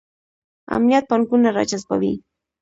[0.75, 2.13] امنیت پانګونه راجذبوي